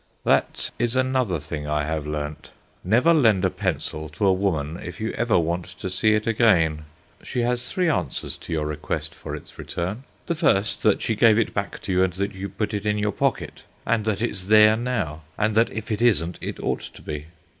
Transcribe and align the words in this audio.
That 0.23 0.71
is 0.79 0.95
another 0.95 1.39
thing 1.39 1.67
I 1.67 1.83
have 1.83 2.07
learnt. 2.07 2.49
Never 2.83 3.13
lend 3.13 3.45
a 3.45 3.51
pencil 3.51 4.09
to 4.09 4.25
a 4.25 4.33
woman 4.33 4.79
if 4.83 4.99
you 4.99 5.11
ever 5.11 5.37
want 5.37 5.65
to 5.77 5.91
see 5.91 6.15
it 6.15 6.25
again. 6.25 6.85
She 7.21 7.41
has 7.41 7.71
three 7.71 7.87
answers 7.87 8.35
to 8.39 8.51
your 8.51 8.65
request 8.65 9.13
for 9.13 9.35
its 9.35 9.59
return. 9.59 10.03
The 10.25 10.33
first, 10.33 10.81
that 10.81 11.03
she 11.03 11.13
gave 11.13 11.37
it 11.37 11.53
back 11.53 11.79
to 11.83 11.91
you 11.91 12.03
and 12.03 12.13
that 12.13 12.33
you 12.33 12.49
put 12.49 12.73
it 12.73 12.87
in 12.87 12.97
your 12.97 13.11
pocket, 13.11 13.61
and 13.85 14.03
that 14.05 14.23
it's 14.23 14.45
there 14.45 14.75
now, 14.75 15.21
and 15.37 15.53
that 15.53 15.69
if 15.71 15.91
it 15.91 16.01
isn't 16.01 16.39
it 16.41 16.59
ought 16.59 16.81
to 16.81 17.01
be. 17.03 17.27